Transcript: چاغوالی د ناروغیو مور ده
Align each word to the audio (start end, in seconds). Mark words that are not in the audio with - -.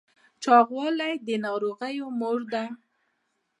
چاغوالی 0.43 1.13
د 1.27 1.29
ناروغیو 1.45 2.07
مور 2.19 2.39
ده 2.53 2.65